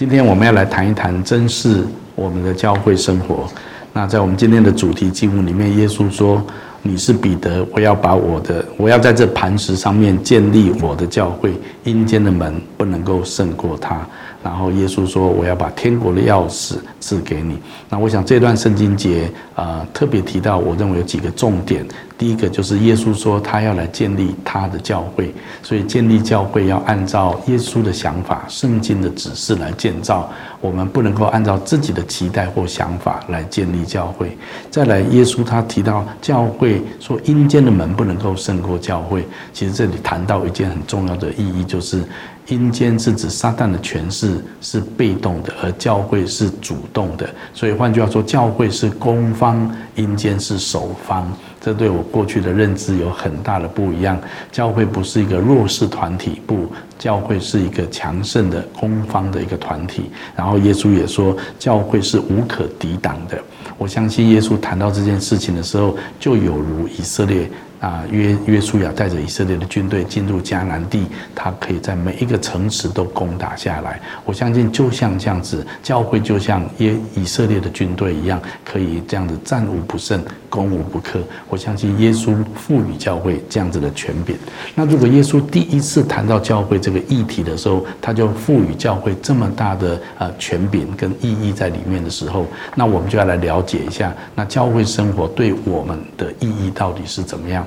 [0.00, 3.46] 今天我们要来谈一谈珍视我们的教会生活。
[3.92, 6.42] 那在我们今天的主题经文里面，耶稣说
[6.80, 11.52] ：“你是彼得，我要把我的，我要在这磐石上面建立我的教会，
[11.84, 14.00] 阴间的门不能够胜过他。”
[14.42, 17.58] 然后耶稣说：“我要把天国的钥匙赐给你。”
[17.90, 21.86] 那我想这段圣经节啊，特别提到，我认为有几个重点。
[22.20, 30.30] 第一个就是耶稣说他要来建立他的教会，所以建立教会要按照耶稣的想法、圣经的指示来建造。
[30.60, 34.36] 我们不能够按照自己的期待或想法来建立教会。
[34.70, 39.26] 再来，耶稣他提到教会说阴间的门不能够胜过教会。
[39.54, 42.04] 其实这里谈到一件很重要的意义，就是
[42.48, 47.26] 阴间是指撒旦的权势是被动的，而教会是主动的。
[47.54, 51.26] 所以换句话说，教会是攻方，阴间是守方。
[51.60, 54.18] 这对我过去的认知有很大的不一样。
[54.50, 56.66] 教会不是一个弱势团体，不，
[56.98, 60.10] 教会是一个强盛的攻方的一个团体。
[60.34, 63.38] 然后耶稣也说，教会是无可抵挡的。
[63.76, 67.48] 我相信耶稣谈到这件事情的时候，就有如以色列。
[67.80, 73.98] 啊，约约书亚带着以色列的军队进入迦南地，他可以在每一个城池都攻打下来。
[74.24, 81.20] 我相信，就像这样子，教会就像耶以色列的军队一样，可以这样子战无不胜、攻无不克。
[81.48, 84.36] 我相信耶稣赋予教会这样子的权柄。
[84.74, 97.66] 那如果耶稣第一次谈到教会这个议题的时候，他就赋予教会这么大的呃权柄跟意义在里面的时候，那我们就要来了解一下，那教会生活对我们的意义到底是怎么样？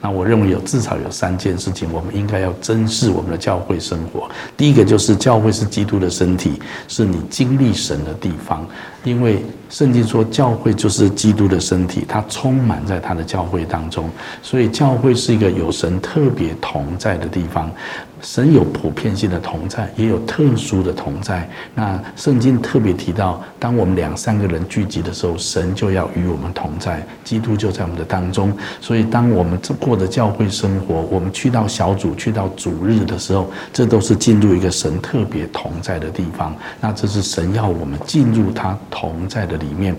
[0.00, 4.28] 那我认为有至少有三件事情，我们应该要珍视我们的教会生活。
[4.56, 8.66] 第一个就是教会是基督的身体，是你经历神的地方。
[9.04, 14.10] 因为圣经说教会就是基督的身体，它充满在他的教会当中，
[14.42, 17.70] 所以教会是一个有神特别同在的地方。
[18.20, 21.48] 神有普遍性的同在，也有特殊的同在。
[21.72, 28.52] 那圣经特别提到，当我们两三个人聚集的时候，神就要与我们同在，基督就在我们的当中。
[28.80, 36.54] 所以，当我们这过的教会生活，我们去到小组、去到主日的时候，这都是进入一个神特别同在的地方。
[36.82, 39.96] 那这是神要我们进入他同在的里面。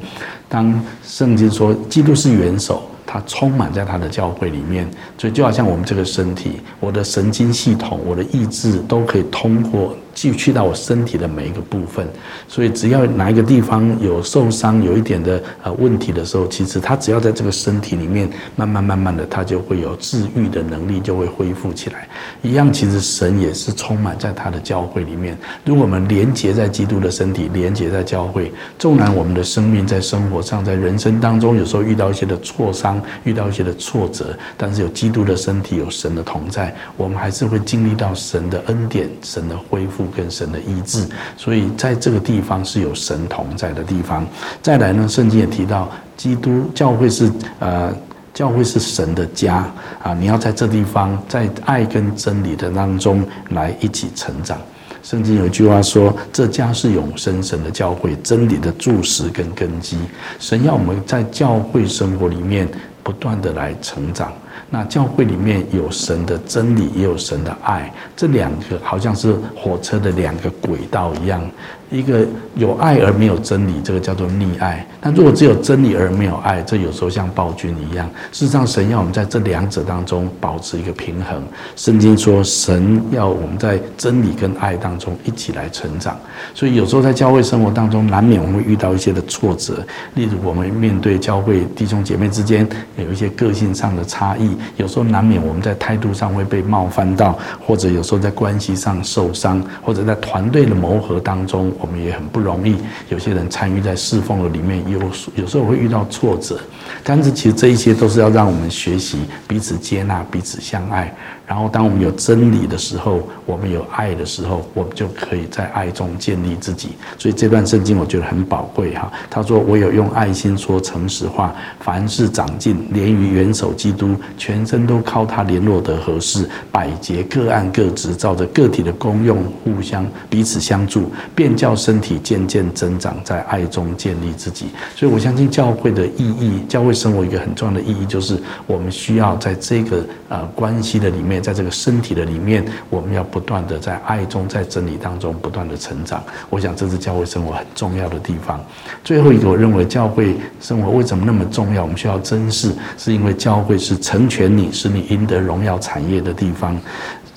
[0.48, 2.84] 当圣经说基督是元首。
[3.12, 9.98] 它充满在他的教会里面，所以就好像我们这个身体，我的神经系统，我的意志都可以通过。
[10.14, 12.08] 去去到我身体的每一个部分，
[12.48, 22.08] 所以只要哪一个地方有受伤、有一点的呃问题的时候，其实他只要在这个身体里面慢慢慢慢的，他就会有治愈的能力，就会恢复起来。
[22.42, 25.38] 一样，其实神也是充满在他的教会里面。
[25.64, 40.09] 如果我们连接在基督的身体，连接在教会，纵然我们的生命在生活上、在人生当中有时候遇到一些的挫伤、遇到一些的挫折，但是有基督的身体、有神的同在，我们还是会经历到神的恩典、神的恢复。
[40.16, 41.06] 跟神的医治，
[41.38, 44.26] 所以在这个地方是有神同在的地方。
[44.62, 47.94] 再来呢，圣经也提到，基督教会是呃，
[48.34, 49.70] 教会是神的家
[50.04, 54.58] 啊，你要在这地方，在爱跟真理的当中来一起成长。
[55.02, 59.98] 圣经有一句话说：“这家是永生神的教会，真理的柱石跟根基。”
[60.40, 62.68] 神要我们在教会生活里面
[63.02, 64.32] 不断的来成长。
[64.70, 71.42] 那教会里面有神的真理，也有神的爱，这两个好像是火车的两个轨道一样。
[71.90, 74.86] 一个有爱而没有真理，这个叫做溺爱。
[75.02, 78.08] 那如果只有真理而没有爱，这有时候像暴君一样。
[78.32, 81.42] 事实上，神要我们在这两者当中保持一个平衡。
[81.76, 86.16] 圣经说，神要我们在真理跟爱当中一起来成长。
[86.54, 89.84] 所以有时候在教会生活当中，难免我们会遇到一些的挫折。
[90.14, 101.72] 例如，我们面对教会弟兄姐妹之间有一些个性上的差异，有时候难免我们在态度上会被冒犯到，或者有时候在关系上受伤，或者在团队的磨合当中。
[101.80, 102.76] 我们也很不容易，
[103.10, 105.00] 有些人参与在侍奉的里面，有
[105.36, 106.60] 有时候会遇到挫折，
[107.04, 111.14] 但是其实这一些都是要让我们学习彼此接纳、彼此相爱。
[111.50, 116.90] 然后，当我们有真理的时候，我们有爱的时候，我们就可以在爱中建立自己。
[117.18, 119.12] 所以这段圣经我觉得很宝贵哈。
[119.32, 138.38] 他说：“我有用爱心说诚实话，凡事长进，连于元首基督，全身都靠他联络得合适，百节各按各职，照着个体的功用，互相彼此相助，便叫身体渐渐增长，在爱中建立自己。”所以我相信教会的意义，教会生活一个很重要的意义，就是
[138.68, 141.39] 我们需要在这个呃关系的里面。
[141.40, 146.24] 在这个身体的里面，我们要不断的在爱中，在真理当中不断的成长。
[146.50, 148.64] 我想这是教会生活很重要的地方。
[149.04, 151.84] 最后一个，我认为教会生活为什么那么重要？
[151.84, 156.80] 我们需要珍视，是因为教会是成全你，使你赢得荣耀产业的地方。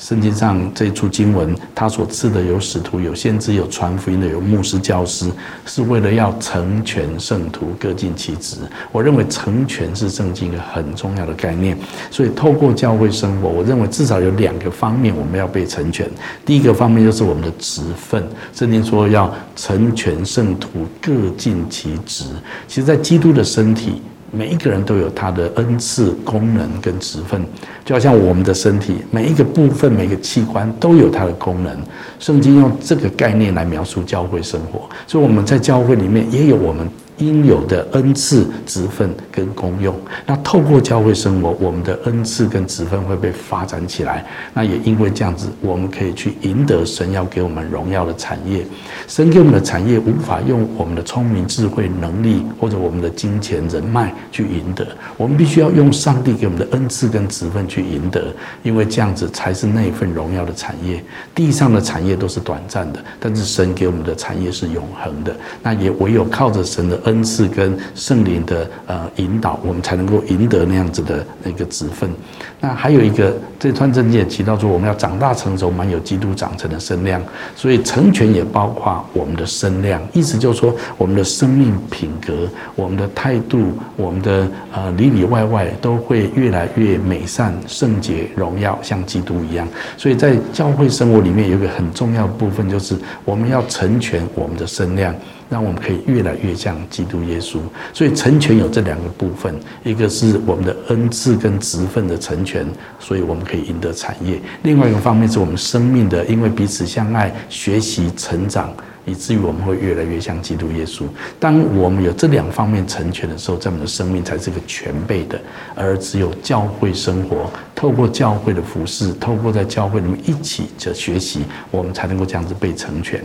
[0.03, 5.31] 圣经上这一处经文，他所赐的有使徒、有先知、有传福音的、有牧师、教师，
[5.65, 8.57] 是为了要成全圣徒，各尽其职。
[8.91, 11.79] 我认为成全是圣经一个很重要的概念。
[12.11, 16.11] 所以透过教会生活，我认为至少有两个方面我们要被成全。
[16.45, 18.21] 第一个方面就是我们的职分，
[18.53, 22.25] 圣经说要成全圣徒，各尽其职。
[22.67, 24.03] 其实，在基督的身体。
[24.35, 27.45] 每一个人都有他的恩赐、功能跟职分，
[27.85, 31.77] 就好像我们的身体，每一个部分、每个器官都有它的功能。
[32.19, 36.89] 圣经用这个概念来描述教会生活，所以我们在教会里面也有我们。
[37.29, 39.95] 应有的恩赐、职分跟功用，
[40.27, 44.25] 那透过教会生活，我们的恩赐跟职分会被发展起来。
[44.53, 48.67] 那也因为这样子，我们可以去赢得神要给我们荣耀的产业。
[49.07, 54.87] 神给我们的产业无法用我们的聪明、智慧、能力或者我们的金钱、人脉去赢得，
[55.17, 61.03] 我们必须要用上帝给我们的恩赐跟职分去赢得，因为这样子才是那一份荣耀的产业。
[61.35, 65.37] 地上的产业都是短暂的，但是神给我们的产业是永恒的。
[65.63, 66.99] 那也唯有靠着神的。
[67.05, 72.11] 恩恩赐跟圣灵的呃引导，我们才能够赢得那样子的那个职分。
[72.59, 77.21] 那还有一个，这段正经也提到说，我们要长大成熟，满有基督长成的身量。
[77.57, 89.67] 所以成全也包括我们的身量，意思就是说，我们的生命品格、我们的态度、我们的呃里里外外都会越来越美善、圣洁、荣耀，像基督一样。
[89.97, 95.13] 所以在教会生活里面，有一个很重要的部分，就是我们要成全我们的身量。
[95.53, 97.59] 让我们可以越来越像基督耶稣，
[97.93, 99.55] 所以成全有这两个部分，
[99.85, 102.67] 一个是我们的恩赐跟职分的成全，
[102.99, 108.73] 所以我们可以赢得产业；另外一个方面是我们生命的，因为彼此相爱、学习、成长，
[109.05, 111.03] 以至于我们会越来越像基督耶稣。
[111.39, 115.39] 当我们有这两方面成全的时候，在我们的生命才是个全备的。
[115.75, 123.23] 而只有教会生活，透过教会的服饰，透过在教会里面一起的学习，我们才能够这样子被成全。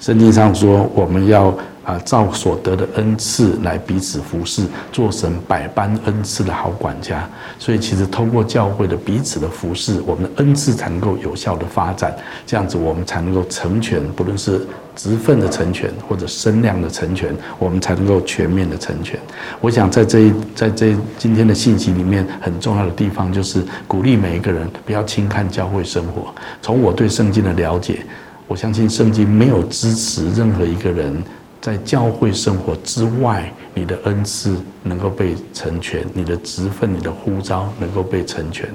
[0.00, 7.28] 圣经上说，我们要啊照所得的恩赐来彼此服侍，做神百般恩赐的好管家。
[7.58, 12.14] 所以，其实通过教会的彼此的服侍，我们的恩赐才能够有效的发展。
[12.46, 19.18] 这样子，我们才能够成全，不论是职分的成全或者身量的成全，我们才能够全面的成全。
[19.60, 26.34] 我想，在这一在这今天的信息里面，很重要的地方就是鼓励每一个人不要轻看教会生活。
[26.60, 28.00] 从我对圣经的了解。
[28.48, 31.22] 我相信圣经没有支持任何一个人
[31.60, 38.68] 在教会生活之外，你的恩赐能够被成全，你的职分、你的呼召能够被成全。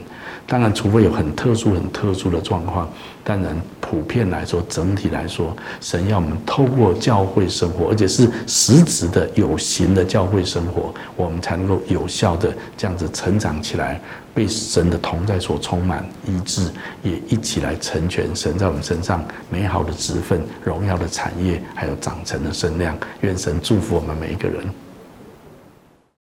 [0.46, 2.90] 当然，除非有很特殊、很特殊的状况。
[3.24, 14.02] 当然，普遍来说，整体来说，神要我们透过教会生活，而且是实质的、有形的教会生活，我们才能够有效的这样子成长起来，
[14.34, 16.70] 被神的同在所充满、医治，
[17.04, 22.98] 也一起来成全神在我们身上美好的职分、荣耀的产业，还有长成的身量。
[23.22, 24.64] 愿神祝福我们每一个人。